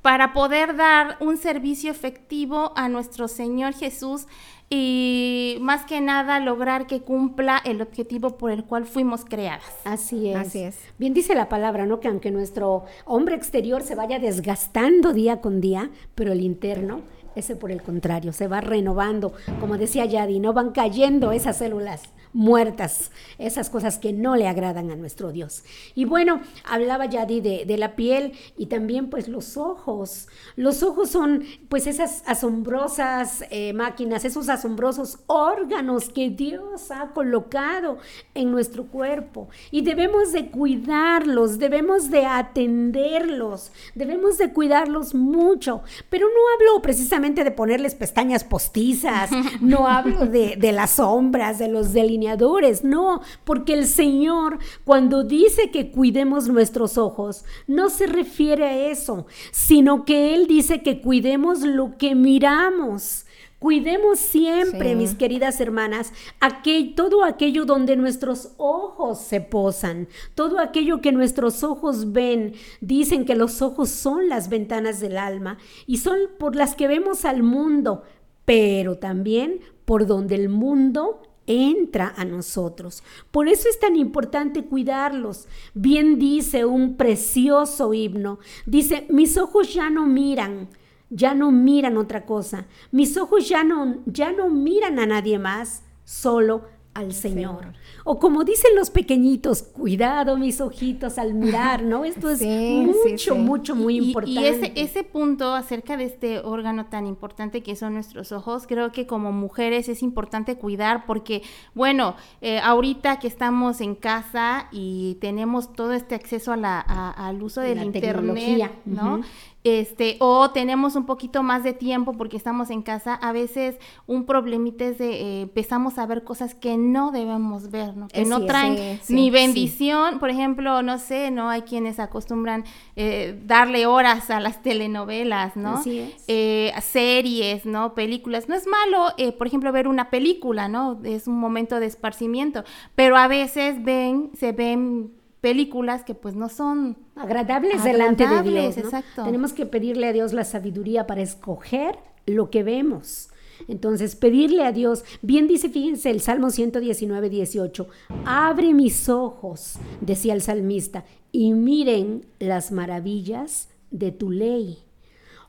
para 0.02 0.34
poder 0.34 0.76
dar 0.76 1.18
un 1.20 1.38
servicio 1.38 1.92
efectivo 1.92 2.72
a 2.76 2.90
nuestro 2.90 3.28
Señor 3.28 3.74
Jesús 3.74 4.28
y 4.70 5.58
más 5.62 5.86
que 5.86 6.00
nada 6.00 6.40
lograr 6.40 6.86
que 6.86 7.02
cumpla 7.02 7.60
el 7.66 7.82
objetivo 7.82 8.38
por 8.38 8.52
el 8.52 8.64
cual 8.64 8.86
fuimos 8.86 9.26
creadas. 9.26 9.64
Así 9.84 10.30
es. 10.30 10.38
Así 10.38 10.60
es. 10.60 10.78
Bien 11.00 11.14
dice 11.14 11.34
la 11.34 11.50
palabra, 11.50 11.86
¿no? 11.86 12.00
Que 12.00 12.08
aunque 12.08 12.30
nuestro 12.32 12.86
hombre 13.06 13.36
exterior 13.36 13.82
se 13.82 13.96
vaya 13.96 14.20
desgastando 14.20 15.12
día 15.12 15.42
con 15.42 15.60
día, 15.60 15.90
pero 16.16 16.32
el 16.32 16.42
interno 16.42 17.02
ese 17.36 17.56
por 17.56 17.72
el 17.72 17.82
contrario, 17.82 18.34
se 18.34 18.48
va 18.48 18.62
renovando. 18.62 19.34
Como 19.60 19.78
decía 19.78 20.06
Yadi, 20.06 20.40
no 20.40 20.54
van 20.54 20.72
cayendo 20.72 21.32
esas 21.32 21.58
células 21.58 22.04
muertas, 22.34 23.12
esas 23.38 23.70
cosas 23.70 23.98
que 23.98 24.14
no 24.14 24.36
le 24.36 24.48
agradan 24.48 24.92
a 24.92 24.96
nuestro 24.96 25.32
Dios. 25.32 25.64
Y 25.96 26.06
bueno, 26.06 26.42
hablaba 26.64 27.06
Yadi 27.06 27.42
de, 27.42 27.66
de, 27.66 27.78
la 27.78 27.96
piel 27.96 28.34
y 28.58 28.68
también 28.68 29.10
pues 29.10 29.28
los 29.28 29.58
ojos. 29.58 30.28
Los 30.56 30.84
ojos 30.84 31.10
son 31.10 31.44
pues 31.70 31.88
esas 31.88 32.24
asombrosas 32.26 33.44
eh, 33.50 33.74
máquinas, 33.74 34.26
esos 34.26 34.50
asombrosos 34.50 35.20
órganos 35.28 36.10
que 36.10 36.30
Dios 36.30 36.92
ha 36.92 37.10
colocado 37.14 37.98
en 38.36 38.52
nuestro 38.52 38.86
cuerpo. 38.86 39.50
Y 39.72 39.82
debemos 39.82 40.32
de 40.32 40.50
cuidarlos, 40.52 41.58
debemos 41.58 42.10
de 42.10 42.26
atenderlos, 42.26 43.72
debemos 43.96 44.38
de 44.38 44.54
cuidarlos 44.54 45.16
mucho. 45.16 45.82
Pero 46.10 46.28
no 46.28 46.42
hablo 46.56 46.82
precisamente 46.82 47.44
de 47.44 47.52
ponerles 47.52 47.96
pestañas 47.96 48.44
postizas, 48.44 49.32
no 49.62 49.88
hablo 49.88 50.26
de, 50.26 50.56
de 50.58 50.72
las 50.72 50.92
sombras, 50.92 51.58
de 51.60 51.68
los 51.68 51.94
delineadores 52.20 52.84
no, 52.84 53.22
porque 53.44 53.74
el 53.74 53.86
Señor 53.86 54.60
cuando 54.84 55.24
dice 55.24 55.72
que 55.72 55.92
cuidemos 55.92 56.48
nuestros 56.48 56.98
ojos, 56.98 57.46
no 57.68 57.90
se 57.90 58.08
refiere 58.08 58.66
a 58.66 58.88
eso, 58.88 59.26
sino 59.52 60.06
que 60.06 60.36
Él 60.36 60.48
dice 60.48 60.82
que 60.82 61.02
cuidemos 61.02 61.62
lo 61.62 61.98
que 61.98 62.16
miramos. 62.16 63.26
Cuidemos 63.60 64.20
siempre, 64.20 64.96
mis 64.96 65.16
queridas 65.16 65.60
hermanas, 65.60 66.14
aquel, 66.40 66.96
todo 66.96 67.26
aquello 67.26 67.66
donde 67.66 67.98
nuestros 67.98 68.54
ojos 68.56 69.20
se 69.20 69.42
posan, 69.42 70.08
todo 70.34 70.60
aquello 70.60 71.02
que 71.02 71.12
nuestros 71.12 71.62
ojos 71.66 72.14
ven. 72.14 72.54
Dicen 72.80 73.26
que 73.26 73.36
los 73.36 73.62
ojos 73.62 73.90
son 73.90 74.30
las 74.30 74.48
ventanas 74.48 75.02
del 75.02 75.18
alma 75.18 75.58
y 75.88 75.98
son 75.98 76.20
por 76.38 76.56
las 76.56 76.74
que 76.74 76.88
vemos 76.88 77.26
al 77.26 77.44
mundo, 77.44 78.04
pero 78.46 78.98
también 78.98 79.60
por 79.84 80.08
donde 80.08 80.36
el 80.36 80.48
mundo 80.48 81.22
entra 81.50 82.14
a 82.16 82.26
nosotros. 82.26 83.04
Por 83.32 83.50
eso 83.50 83.68
es 83.68 83.80
tan 83.80 83.96
importante 83.96 84.66
cuidarlos. 84.66 85.48
Bien 85.74 86.20
dice 86.20 86.64
un 86.64 86.96
precioso 86.96 87.94
himno. 87.94 88.38
Dice, 88.68 89.08
mis 89.10 89.36
ojos 89.38 89.74
ya 89.74 89.90
no 89.90 90.06
miran, 90.06 90.70
ya 91.10 91.34
no 91.34 91.52
miran 91.52 91.98
otra 91.98 92.28
cosa. 92.28 92.68
Mis 92.92 93.18
ojos 93.18 93.50
ya 93.50 93.64
no, 93.64 93.98
ya 94.06 94.32
no 94.32 94.50
miran 94.50 95.00
a 95.00 95.08
nadie 95.08 95.40
más, 95.40 95.84
solo 96.04 96.66
al 97.00 97.14
Señor. 97.14 97.74
O 98.04 98.20
como 98.20 98.44
dicen 98.44 98.72
los 98.76 98.90
pequeñitos, 98.90 99.64
cuidado 99.64 100.38
mis 100.38 100.62
ojitos 100.62 101.18
al 101.18 101.34
mirar, 101.34 101.84
¿no? 101.84 102.06
Esto 102.06 102.30
es 102.30 102.42
mucho, 102.44 103.36
mucho, 103.36 103.76
muy 103.76 103.98
importante. 103.98 104.42
Y 104.42 104.46
ese, 104.46 104.72
ese 104.76 105.04
punto 105.04 105.54
acerca 105.54 105.98
de 105.98 106.06
este 106.06 106.40
órgano 106.40 106.86
tan 106.88 107.08
importante 107.08 107.64
que 107.64 107.76
son 107.76 107.94
nuestros 107.94 108.32
ojos, 108.32 108.66
creo 108.68 108.92
que 108.92 109.08
como 109.08 109.32
mujeres 109.32 109.90
es 109.90 110.04
importante 110.04 110.56
cuidar 110.56 111.06
porque, 111.06 111.42
bueno, 111.74 112.16
eh, 112.42 112.60
ahorita 112.60 113.20
que 113.20 113.28
estamos 113.28 113.82
en 113.82 113.96
casa 113.96 114.68
y 114.72 115.18
tenemos 115.22 115.74
todo 115.74 115.94
este 115.94 116.16
acceso 116.16 116.52
a 116.52 116.58
la, 116.58 116.80
al 116.80 117.42
uso 117.42 117.62
del 117.62 117.84
internet, 117.84 118.72
¿no? 118.86 119.22
Este, 119.70 120.18
o 120.20 120.52
tenemos 120.52 120.96
un 120.96 121.06
poquito 121.06 121.44
más 121.44 121.64
de 121.64 121.74
tiempo 121.74 122.14
porque 122.14 122.38
estamos 122.38 122.70
en 122.70 122.82
casa, 122.82 123.16
a 123.16 123.32
veces 123.32 123.78
un 124.08 124.26
problemita 124.26 124.86
es 124.86 124.98
de 124.98 125.12
eh, 125.12 125.42
empezamos 125.42 125.98
a 125.98 126.06
ver 126.06 126.24
cosas 126.24 126.56
que 126.56 126.78
no 126.78 127.12
debemos 127.12 127.70
ver, 127.70 127.96
¿no? 127.96 128.08
Que 128.08 128.26
no 128.26 128.46
traen 128.46 129.00
ni 129.10 129.30
bendición, 129.30 130.20
por 130.20 130.30
ejemplo, 130.30 130.82
no 130.82 130.98
sé, 130.98 131.32
¿no? 131.32 131.50
Hay 131.50 131.64
quienes 131.64 132.00
acostumbran 132.00 132.64
eh, 132.96 133.40
darle 133.46 133.86
horas 133.86 134.30
a 134.30 134.40
las 134.40 134.62
telenovelas, 134.62 135.56
¿no? 135.56 135.76
Así 135.76 136.00
es. 136.00 136.24
Eh, 136.28 136.74
series, 136.82 137.66
¿no? 137.66 137.94
Películas. 137.94 138.50
No 138.50 138.56
es 138.56 138.66
malo, 138.68 139.14
por 139.38 139.48
ejemplo, 139.48 139.72
ver 139.72 139.88
una 139.88 140.10
película, 140.10 140.68
¿no? 140.68 141.00
Es 141.04 141.28
un 141.28 141.40
momento 141.40 141.80
de 141.80 141.86
esparcimiento, 141.86 142.64
pero 142.96 143.18
a 143.18 143.28
veces 143.28 143.84
ven, 143.84 144.32
se 144.38 144.52
ven 144.52 145.19
películas 145.42 146.04
que 146.04 146.16
pues 146.16 146.36
no 146.36 146.50
son 146.50 146.98
agradables, 147.16 147.84
delante 147.84 148.28
de 148.28 148.42
Dios. 148.44 148.78
Exacto. 148.78 149.24
Tenemos 149.24 149.54
que 149.54 149.66
pedirle 149.66 150.08
a 150.08 150.14
Dios 150.14 150.34
la 150.34 150.44
sabiduría 150.44 151.08
para 151.08 151.22
escoger 151.22 151.98
lo 152.26 152.50
que 152.50 152.64
vemos. 152.64 153.30
Entonces, 153.68 154.16
pedirle 154.16 154.64
a 154.64 154.72
Dios, 154.72 155.04
bien 155.22 155.48
dice, 155.48 155.70
fíjense, 155.70 156.10
el 156.10 156.22
Salmo 156.22 156.50
119, 156.50 157.30
18, 157.30 157.88
abre 158.26 158.74
mis 158.74 159.10
ojos, 159.10 159.76
decía 160.02 160.34
el 160.34 160.42
salmista, 160.42 161.04
y 161.32 161.54
miren 161.54 162.26
las 162.40 162.72
maravillas 162.72 163.70
de 163.92 164.12
tu 164.12 164.32
ley. 164.32 164.80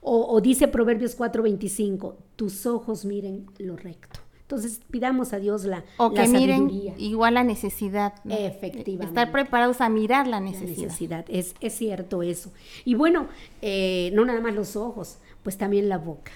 O, 0.01 0.27
o 0.35 0.41
dice 0.41 0.67
Proverbios 0.67 1.15
4, 1.15 1.43
25, 1.43 2.17
tus 2.37 2.67
ojos 2.67 3.05
miren 3.05 3.47
lo 3.59 3.77
recto. 3.77 4.10
Entonces, 4.51 4.81
pidamos 4.91 5.33
a 5.33 5.39
Dios 5.39 5.65
la, 5.65 5.85
o 5.97 6.13
que 6.13 6.27
miren 6.27 6.69
igual 6.99 7.35
la 7.35 7.45
necesidad. 7.45 8.15
Efectivamente. 8.29 9.07
Estar 9.07 9.31
preparados 9.31 9.81
a 9.81 9.89
mirar 9.89 10.27
la 10.27 10.41
necesidad. 10.41 11.25
Es, 11.29 11.55
es 11.61 11.73
cierto 11.73 12.25
eso. 12.25 12.51
Y 12.85 12.95
bueno, 12.97 13.29
eh, 13.63 14.11
no 14.13 14.25
nada 14.25 14.41
más 14.41 14.53
los 14.53 14.75
ojos, 14.75 15.19
pues 15.45 15.57
también 15.57 15.89
la 15.89 15.99
boca. 15.99 16.33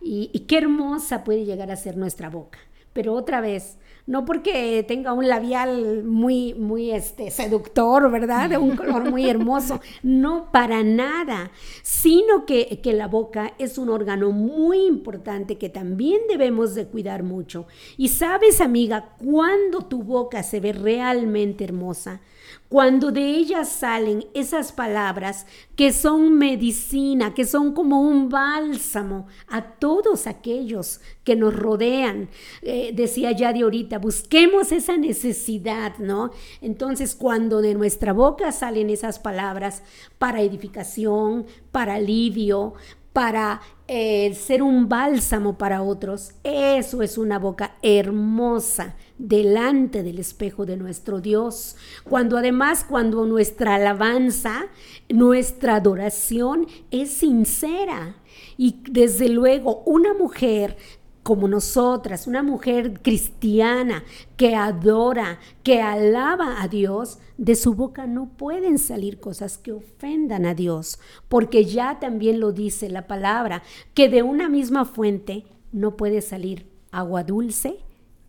Y, 0.00 0.30
y 0.32 0.40
qué 0.40 0.58
hermosa 0.58 1.24
puede 1.24 1.44
llegar 1.44 1.72
a 1.72 1.76
ser 1.76 1.96
nuestra 1.96 2.30
boca. 2.30 2.60
Pero 2.96 3.12
otra 3.12 3.42
vez, 3.42 3.76
no 4.06 4.24
porque 4.24 4.82
tenga 4.88 5.12
un 5.12 5.28
labial 5.28 6.02
muy, 6.02 6.54
muy 6.54 6.92
este, 6.92 7.30
seductor, 7.30 8.10
¿verdad? 8.10 8.48
De 8.48 8.56
un 8.56 8.74
color 8.74 9.10
muy 9.10 9.28
hermoso, 9.28 9.82
no 10.02 10.50
para 10.50 10.82
nada, 10.82 11.50
sino 11.82 12.46
que, 12.46 12.80
que 12.82 12.94
la 12.94 13.06
boca 13.06 13.52
es 13.58 13.76
un 13.76 13.90
órgano 13.90 14.30
muy 14.30 14.86
importante 14.86 15.58
que 15.58 15.68
también 15.68 16.22
debemos 16.26 16.74
de 16.74 16.86
cuidar 16.86 17.22
mucho. 17.22 17.66
Y 17.98 18.08
sabes, 18.08 18.62
amiga, 18.62 19.10
cuando 19.22 19.82
tu 19.82 20.02
boca 20.02 20.42
se 20.42 20.58
ve 20.58 20.72
realmente 20.72 21.64
hermosa, 21.64 22.22
cuando 22.68 23.12
de 23.12 23.22
ellas 23.22 23.68
salen 23.68 24.26
esas 24.34 24.72
palabras 24.72 25.46
que 25.76 25.92
son 25.92 26.36
medicina, 26.36 27.32
que 27.32 27.44
son 27.44 27.72
como 27.72 28.00
un 28.00 28.28
bálsamo 28.28 29.28
a 29.48 29.62
todos 29.62 30.26
aquellos 30.26 31.00
que 31.22 31.36
nos 31.36 31.54
rodean. 31.54 32.28
Eh, 32.62 32.90
decía 32.94 33.32
ya 33.32 33.52
de 33.52 33.62
ahorita, 33.62 33.98
busquemos 33.98 34.72
esa 34.72 34.96
necesidad, 34.96 35.98
¿no? 35.98 36.32
Entonces, 36.60 37.14
cuando 37.14 37.60
de 37.60 37.74
nuestra 37.74 38.12
boca 38.12 38.50
salen 38.52 38.90
esas 38.90 39.18
palabras 39.18 39.82
para 40.18 40.42
edificación, 40.42 41.46
para 41.70 41.94
alivio, 41.94 42.74
para 43.12 43.62
eh, 43.88 44.34
ser 44.34 44.62
un 44.62 44.88
bálsamo 44.88 45.56
para 45.56 45.82
otros. 45.82 46.32
Eso 46.42 47.00
es 47.00 47.16
una 47.16 47.38
boca 47.38 47.76
hermosa 47.80 48.94
delante 49.18 50.02
del 50.02 50.18
espejo 50.18 50.66
de 50.66 50.76
nuestro 50.76 51.20
Dios. 51.20 51.76
Cuando 52.04 52.36
además, 52.36 52.84
cuando 52.88 53.26
nuestra 53.26 53.76
alabanza, 53.76 54.66
nuestra 55.08 55.76
adoración 55.76 56.66
es 56.90 57.10
sincera. 57.10 58.16
Y 58.56 58.82
desde 58.90 59.28
luego, 59.28 59.82
una 59.86 60.14
mujer 60.14 60.76
como 61.22 61.48
nosotras, 61.48 62.28
una 62.28 62.44
mujer 62.44 63.00
cristiana 63.02 64.04
que 64.36 64.54
adora, 64.54 65.40
que 65.64 65.82
alaba 65.82 66.62
a 66.62 66.68
Dios, 66.68 67.18
de 67.36 67.56
su 67.56 67.74
boca 67.74 68.06
no 68.06 68.28
pueden 68.36 68.78
salir 68.78 69.18
cosas 69.18 69.58
que 69.58 69.72
ofendan 69.72 70.46
a 70.46 70.54
Dios, 70.54 71.00
porque 71.28 71.64
ya 71.64 71.98
también 71.98 72.38
lo 72.38 72.52
dice 72.52 72.88
la 72.88 73.08
palabra, 73.08 73.64
que 73.92 74.08
de 74.08 74.22
una 74.22 74.48
misma 74.48 74.84
fuente 74.84 75.44
no 75.72 75.96
puede 75.96 76.22
salir 76.22 76.70
agua 76.92 77.24
dulce 77.24 77.80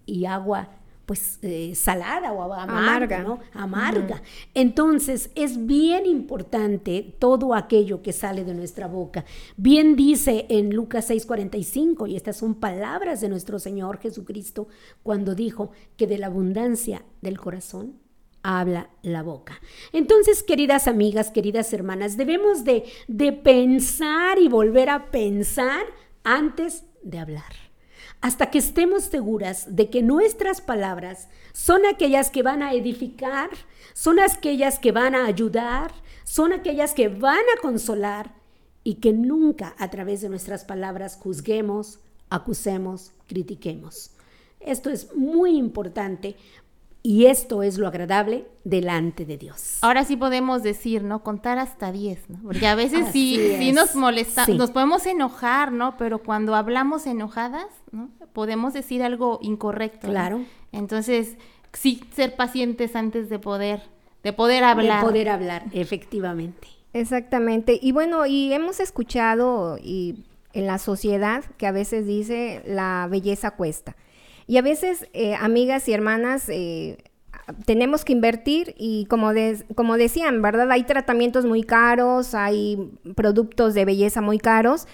y 0.08 0.26
agua 0.26 0.77
pues 1.08 1.40
eh, 1.42 1.74
salada 1.74 2.34
o 2.34 2.54
amarga, 2.54 3.24
¿no? 3.24 3.40
Amarga. 3.54 4.22
Entonces 4.54 5.32
es 5.36 5.66
bien 5.66 6.06
importante 6.06 7.16
todo 7.18 7.56
aquello 7.56 8.02
que 8.02 8.12
sale 8.12 8.44
de 8.44 8.54
nuestra 8.54 8.88
boca. 8.88 9.24
Bien 9.56 9.96
dice 9.96 10.46
en 10.50 10.76
Lucas 10.76 11.10
6:45, 11.10 12.10
y 12.10 12.18
estas 12.18 12.36
son 12.36 12.56
palabras 12.56 13.22
de 13.22 13.30
nuestro 13.30 13.58
Señor 13.58 14.00
Jesucristo, 14.00 14.68
cuando 15.02 15.34
dijo 15.34 15.72
que 15.96 16.08
de 16.08 16.18
la 16.18 16.28
abundancia 16.28 17.06
del 17.22 17.40
corazón 17.40 18.02
habla 18.44 18.90
la 19.02 19.24
boca. 19.24 19.62
Entonces, 19.94 20.44
queridas 20.44 20.90
amigas, 20.90 21.32
queridas 21.32 21.72
hermanas, 21.72 22.18
debemos 22.18 22.66
de, 22.66 22.84
de 23.08 23.32
pensar 23.32 24.40
y 24.40 24.50
volver 24.50 24.90
a 24.90 25.10
pensar 25.10 25.86
antes 26.26 26.84
de 27.02 27.20
hablar 27.20 27.67
hasta 28.22 28.50
que 28.50 28.58
estemos 28.58 29.04
seguras 29.04 29.76
de 29.76 29.90
que 29.90 30.02
nuestras 30.02 30.62
palabras 30.62 31.28
son 31.54 31.86
aquellas 31.86 32.30
que 32.30 32.44
van 32.44 32.64
a 32.64 32.74
edificar, 32.74 33.50
son 33.94 34.20
aquellas 34.20 34.80
que 34.80 34.92
van 34.92 35.16
a 35.16 35.26
ayudar, 35.26 35.92
son 36.24 36.54
aquellas 36.54 36.94
que 36.94 37.10
van 37.10 37.44
a 37.56 37.62
consolar 37.62 38.34
y 38.84 38.96
que 38.96 39.14
nunca 39.14 39.76
a 39.78 39.90
través 39.90 40.22
de 40.22 40.30
nuestras 40.30 40.66
palabras 40.66 41.18
juzguemos, 41.22 42.00
acusemos, 42.30 43.12
critiquemos. 43.28 44.12
Esto 44.60 44.90
es 44.90 45.16
muy 45.16 45.58
importante 45.58 46.36
y 47.08 47.28
esto 47.28 47.64
es 47.64 47.78
lo 47.78 47.88
agradable 47.88 48.48
delante 48.66 49.24
de 49.24 49.38
Dios. 49.38 49.78
Ahora 49.80 50.04
sí 50.04 50.18
podemos 50.18 50.62
decir, 50.62 51.04
¿no? 51.04 51.24
Contar 51.24 51.58
hasta 51.58 51.94
10, 51.94 52.30
¿no? 52.30 52.40
Porque 52.44 52.68
a 52.68 52.76
veces 52.76 53.08
sí, 53.14 53.72
nos 53.74 53.96
molesta, 53.96 54.46
nos 54.48 54.72
podemos 54.72 55.06
enojar, 55.06 55.72
¿no? 55.72 55.96
Pero 55.96 56.22
cuando 56.22 56.54
hablamos 56.54 57.08
enojadas, 57.08 57.68
¿no? 57.94 58.10
Podemos 58.34 58.74
decir 58.74 59.04
algo 59.04 59.40
incorrecto. 59.42 60.10
Claro. 60.10 60.42
Entonces, 60.74 61.38
sí, 61.72 62.04
ser 62.14 62.36
pacientes 62.36 62.94
antes 62.94 63.30
de 63.30 63.40
poder, 63.40 63.84
de 64.22 64.34
poder 64.34 64.66
hablar. 64.66 65.00
De 65.00 65.08
poder 65.08 65.30
hablar, 65.30 65.64
efectivamente. 65.72 66.68
Exactamente. 66.92 67.80
Y 67.82 67.94
bueno, 67.94 68.26
y 68.26 68.52
hemos 68.52 68.82
escuchado 68.82 69.78
y 69.82 70.26
en 70.52 70.68
la 70.68 70.78
sociedad 70.78 71.46
que 71.56 71.68
a 71.68 71.72
veces 71.72 72.06
dice 72.06 72.64
la 72.66 73.08
belleza 73.10 73.52
cuesta. 73.52 73.96
Y 74.48 74.58
a 74.58 74.62
veces, 74.62 75.08
eh, 75.14 75.36
amigas 75.36 75.88
y 75.90 75.94
hermanas, 75.94 76.48
eh, 76.48 76.98
tenemos 77.66 78.06
que 78.06 78.14
invertir 78.14 78.76
y 78.78 79.06
como, 79.06 79.32
como 79.76 79.98
decían, 79.98 80.42
¿verdad? 80.42 80.72
Hay 80.72 80.84
tratamientos 80.84 81.46
muy 81.46 81.64
caros, 81.64 82.34
hay 82.34 82.92
productos 83.16 83.74
de 83.74 83.86
belleza 83.86 84.22
muy 84.22 84.38
caros 84.38 84.88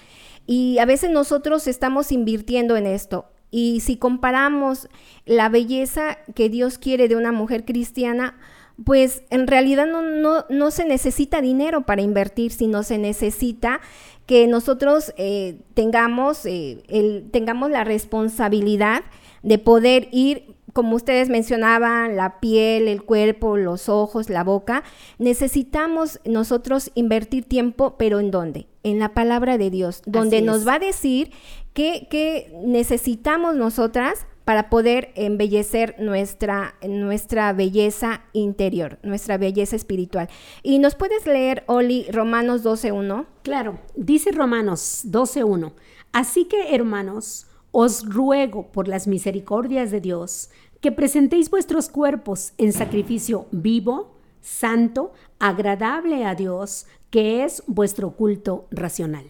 y 0.46 0.78
a 0.78 0.84
veces 0.84 1.10
nosotros 1.10 1.66
estamos 1.66 2.12
invirtiendo 2.12 2.76
en 2.76 2.86
esto. 2.86 3.26
Y 3.50 3.80
si 3.80 3.96
comparamos 3.96 4.88
la 5.26 5.48
belleza 5.48 6.18
que 6.34 6.48
Dios 6.48 6.78
quiere 6.78 7.06
de 7.06 7.16
una 7.16 7.30
mujer 7.30 7.64
cristiana, 7.64 8.36
pues 8.84 9.22
en 9.30 9.46
realidad 9.46 9.86
no, 9.86 10.02
no, 10.02 10.44
no 10.48 10.70
se 10.72 10.84
necesita 10.84 11.40
dinero 11.40 11.82
para 11.82 12.02
invertir, 12.02 12.50
sino 12.50 12.82
se 12.82 12.98
necesita 12.98 13.80
que 14.26 14.48
nosotros 14.48 15.12
eh, 15.16 15.58
tengamos, 15.74 16.46
el, 16.46 17.28
tengamos 17.30 17.70
la 17.70 17.84
responsabilidad 17.84 19.04
de 19.44 19.58
poder 19.58 20.08
ir, 20.10 20.56
como 20.72 20.96
ustedes 20.96 21.28
mencionaban, 21.28 22.16
la 22.16 22.40
piel, 22.40 22.88
el 22.88 23.04
cuerpo, 23.04 23.56
los 23.56 23.88
ojos, 23.88 24.30
la 24.30 24.42
boca, 24.42 24.82
necesitamos 25.18 26.18
nosotros 26.24 26.90
invertir 26.94 27.44
tiempo, 27.44 27.94
pero 27.96 28.18
¿en 28.18 28.32
dónde? 28.32 28.66
En 28.82 28.98
la 28.98 29.14
palabra 29.14 29.56
de 29.58 29.70
Dios, 29.70 30.02
donde 30.06 30.42
nos 30.42 30.66
va 30.66 30.74
a 30.74 30.78
decir 30.78 31.30
qué, 31.74 32.50
necesitamos 32.64 33.54
nosotras 33.54 34.26
para 34.44 34.68
poder 34.68 35.12
embellecer 35.14 35.96
nuestra, 35.98 36.74
nuestra 36.86 37.52
belleza 37.52 38.22
interior, 38.32 38.98
nuestra 39.02 39.38
belleza 39.38 39.76
espiritual. 39.76 40.28
¿Y 40.62 40.78
nos 40.78 40.94
puedes 40.94 41.26
leer, 41.26 41.64
Oli, 41.66 42.06
Romanos 42.10 42.64
12.1? 42.64 43.26
Claro, 43.42 43.78
dice 43.94 44.32
Romanos 44.32 45.04
12.1. 45.06 45.72
Así 46.12 46.44
que, 46.44 46.74
hermanos, 46.74 47.46
os 47.76 48.08
ruego 48.08 48.70
por 48.70 48.86
las 48.86 49.08
misericordias 49.08 49.90
de 49.90 50.00
Dios 50.00 50.48
que 50.80 50.92
presentéis 50.92 51.50
vuestros 51.50 51.88
cuerpos 51.88 52.52
en 52.56 52.72
sacrificio 52.72 53.46
vivo, 53.50 54.14
santo, 54.40 55.12
agradable 55.40 56.24
a 56.24 56.36
Dios, 56.36 56.86
que 57.10 57.42
es 57.42 57.64
vuestro 57.66 58.12
culto 58.12 58.68
racional. 58.70 59.24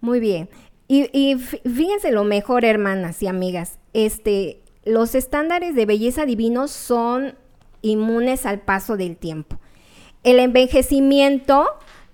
Muy 0.00 0.18
bien. 0.18 0.48
Y, 0.88 1.36
fíjense 1.36 2.10
lo 2.10 2.24
mejor, 2.24 2.64
hermanas 2.64 3.22
y 3.22 3.28
amigas, 3.28 3.78
este, 3.92 4.60
los 4.84 5.14
estándares 5.14 5.76
de 5.76 5.86
belleza 5.86 6.26
divinos 6.26 6.72
son 6.72 7.36
inmunes 7.80 8.44
al 8.44 8.60
paso 8.60 8.96
del 8.96 9.16
tiempo. 9.16 9.60
El 10.24 10.40
envejecimiento 10.40 11.64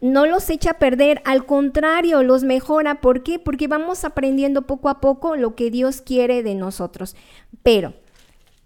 no 0.07 0.27
los 0.27 0.49
echa 0.51 0.73
a 0.73 0.79
perder, 0.79 1.23
al 1.25 1.47
contrario, 1.47 2.23
los 2.23 2.45
mejora. 2.45 3.01
¿Por 3.01 3.23
qué? 3.23 3.38
Porque 3.38 3.69
vamos 3.69 4.05
aprendiendo 4.05 4.62
poco 4.62 4.88
a 4.88 5.01
poco 5.01 5.37
lo 5.37 5.55
que 5.55 5.71
Dios 5.71 6.01
quiere 6.01 6.42
de 6.42 6.55
nosotros. 6.55 7.16
Pero 7.62 7.95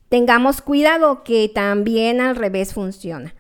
tengamos 0.09 0.63
cuidado 0.63 1.23
que 1.25 1.51
también 1.53 2.21
al 2.21 2.37
revés 2.37 2.75
funciona. 2.75 3.35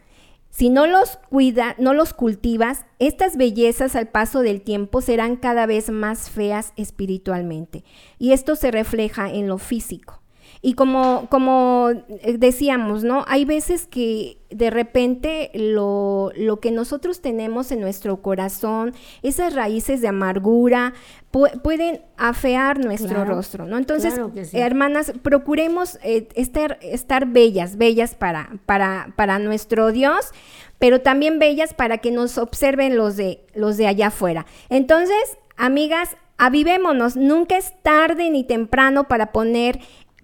Si 0.50 0.68
no 0.68 0.86
los 0.86 1.18
cuida, 1.28 1.76
no 1.78 1.94
los 1.94 2.12
cultivas, 2.12 2.84
estas 2.98 3.36
bellezas 3.36 3.94
al 3.94 4.08
paso 4.08 4.40
del 4.40 4.62
tiempo 4.62 5.00
serán 5.00 5.36
cada 5.36 5.64
vez 5.66 5.90
más 5.90 6.28
feas 6.28 6.72
espiritualmente. 6.76 7.84
Y 8.18 8.32
esto 8.32 8.56
se 8.56 8.70
refleja 8.70 9.30
en 9.30 9.46
lo 9.46 9.58
físico. 9.58 10.19
Y 10.62 10.74
como, 10.74 11.26
como 11.30 11.88
eh, 12.08 12.36
decíamos, 12.38 13.02
¿no? 13.02 13.24
Hay 13.28 13.46
veces 13.46 13.86
que 13.86 14.38
de 14.50 14.68
repente 14.68 15.50
lo, 15.54 16.32
lo, 16.36 16.60
que 16.60 16.70
nosotros 16.70 17.22
tenemos 17.22 17.72
en 17.72 17.80
nuestro 17.80 18.20
corazón, 18.20 18.92
esas 19.22 19.54
raíces 19.54 20.02
de 20.02 20.08
amargura, 20.08 20.92
pueden 21.30 22.02
afear 22.18 22.84
nuestro 22.84 23.24
rostro, 23.24 23.64
¿no? 23.64 23.78
Entonces, 23.78 24.20
hermanas, 24.52 25.12
procuremos 25.22 25.98
eh, 26.02 26.28
estar, 26.34 26.78
estar 26.82 27.26
bellas, 27.26 27.76
bellas 27.76 28.14
para, 28.14 28.50
para, 28.66 29.14
para 29.16 29.38
nuestro 29.38 29.92
Dios, 29.92 30.32
pero 30.78 31.00
también 31.00 31.38
bellas 31.38 31.72
para 31.72 31.98
que 31.98 32.10
nos 32.10 32.36
observen 32.36 32.96
los 32.96 33.16
de, 33.16 33.46
los 33.54 33.76
de 33.78 33.86
allá 33.86 34.08
afuera. 34.08 34.44
Entonces, 34.68 35.38
amigas, 35.56 36.16
Avivémonos, 36.42 37.16
nunca 37.16 37.58
es 37.58 37.74
tarde 37.82 38.30
ni 38.30 38.44
temprano 38.44 39.08
para 39.08 39.30
poner 39.30 39.78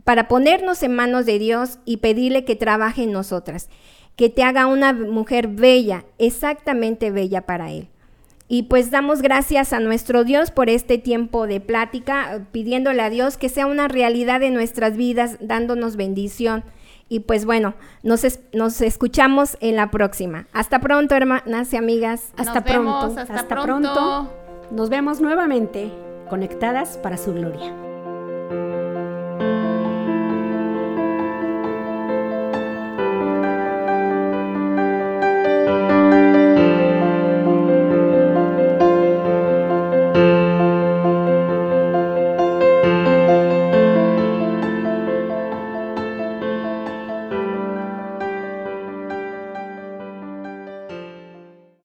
para 0.06 0.28
ponernos 0.28 0.84
en 0.84 0.94
manos 0.94 1.26
de 1.26 1.40
Dios 1.40 1.80
y 1.84 1.96
pedirle 1.96 2.44
que 2.44 2.54
trabaje 2.54 3.02
en 3.02 3.10
nosotras, 3.10 3.68
que 4.14 4.30
te 4.30 4.44
haga 4.44 4.68
una 4.68 4.92
mujer 4.92 5.48
bella, 5.48 6.04
exactamente 6.18 7.10
bella 7.10 7.40
para 7.40 7.72
Él. 7.72 7.88
Y 8.46 8.62
pues 8.64 8.92
damos 8.92 9.20
gracias 9.20 9.72
a 9.72 9.80
nuestro 9.80 10.22
Dios 10.22 10.52
por 10.52 10.70
este 10.70 10.98
tiempo 10.98 11.48
de 11.48 11.60
plática, 11.60 12.46
pidiéndole 12.52 13.02
a 13.02 13.10
Dios 13.10 13.36
que 13.36 13.48
sea 13.48 13.66
una 13.66 13.88
realidad 13.88 14.38
de 14.38 14.50
nuestras 14.50 14.96
vidas, 14.96 15.38
dándonos 15.40 15.96
bendición. 15.96 16.62
Y 17.08 17.20
pues 17.20 17.44
bueno, 17.44 17.74
nos, 18.04 18.24
nos 18.52 18.80
escuchamos 18.82 19.56
en 19.60 19.74
la 19.74 19.90
próxima. 19.90 20.46
Hasta 20.52 20.78
pronto, 20.78 21.16
hermanas 21.16 21.72
y 21.72 21.78
amigas. 21.78 22.30
Hasta 22.36 22.62
pronto. 22.62 23.12
hasta, 23.18 23.48
pronto. 23.48 24.32
Nos 24.70 24.88
vemos 24.88 25.20
nuevamente 25.20 25.90
conectadas 26.28 26.96
para 26.96 27.16
su 27.16 27.34
gloria. 27.34 27.85